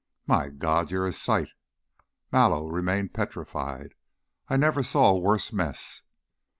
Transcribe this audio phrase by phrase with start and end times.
[0.25, 1.49] "My God, you're a sight!"
[2.31, 3.93] Mallow remained petrified.
[4.47, 6.01] "I never saw a worse mess."